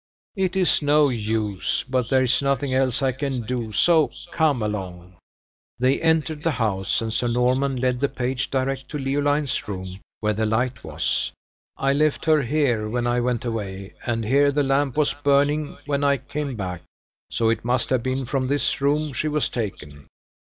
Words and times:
"It 0.35 0.55
is 0.55 0.81
no 0.81 1.09
use; 1.09 1.85
but 1.87 2.09
there 2.09 2.23
is 2.23 2.41
nothing 2.41 2.73
else 2.73 3.03
I 3.03 3.11
can 3.11 3.41
do; 3.43 3.71
so 3.71 4.09
come 4.31 4.63
along!" 4.63 5.17
They 5.77 6.01
entered 6.01 6.41
the 6.41 6.53
house, 6.57 7.01
and 7.01 7.13
Sir 7.13 7.27
Norman 7.27 7.75
led 7.75 7.99
the 7.99 8.09
page 8.09 8.49
direct 8.49 8.89
to 8.89 8.97
Leoline's 8.97 9.67
room, 9.67 9.99
where 10.19 10.33
the 10.33 10.47
light 10.47 10.83
was. 10.83 11.31
"I 11.77 11.93
left 11.93 12.25
her 12.25 12.41
here 12.41 12.89
when 12.89 13.05
I 13.05 13.19
went 13.19 13.45
away, 13.45 13.93
and 14.03 14.25
here 14.25 14.51
the 14.51 14.63
lamp 14.63 14.97
was 14.97 15.13
burning 15.23 15.77
when 15.85 16.03
I 16.03 16.17
came 16.17 16.55
back: 16.55 16.81
so 17.29 17.49
it 17.49 17.63
must 17.63 17.91
have 17.91 18.01
been 18.01 18.25
from 18.25 18.47
this 18.47 18.81
room 18.81 19.13
she 19.13 19.27
was 19.27 19.49
taken." 19.49 20.07